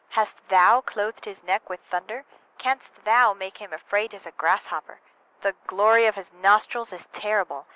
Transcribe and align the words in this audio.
hast 0.09 0.49
thou 0.49 0.81
clothed 0.81 1.25
his 1.25 1.43
neck 1.43 1.69
with 1.69 1.79
thunder? 1.81 2.25
20Â 2.57 2.57
Canst 2.57 3.03
thou 3.05 3.35
make 3.35 3.59
him 3.59 3.71
afraid 3.71 4.15
as 4.15 4.25
a 4.25 4.31
grasshopper? 4.31 4.99
the 5.41 5.53
glory 5.67 6.07
of 6.07 6.15
his 6.15 6.33
nostrils 6.33 6.91
is 6.91 7.05
terrible. 7.13 7.67